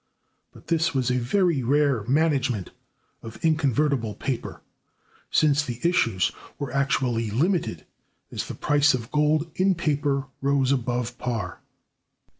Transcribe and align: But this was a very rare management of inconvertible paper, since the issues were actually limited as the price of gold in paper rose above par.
But 0.51 0.65
this 0.65 0.95
was 0.95 1.11
a 1.11 1.19
very 1.19 1.61
rare 1.61 2.01
management 2.07 2.71
of 3.21 3.37
inconvertible 3.45 4.15
paper, 4.15 4.63
since 5.29 5.63
the 5.63 5.79
issues 5.87 6.31
were 6.57 6.73
actually 6.73 7.29
limited 7.29 7.85
as 8.31 8.47
the 8.47 8.55
price 8.55 8.95
of 8.95 9.11
gold 9.11 9.51
in 9.53 9.75
paper 9.75 10.25
rose 10.41 10.71
above 10.71 11.19
par. 11.19 11.61